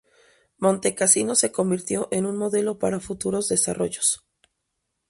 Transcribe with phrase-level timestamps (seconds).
[0.57, 4.25] Montecassino se convirtió en un modelo para futuros desarrollos.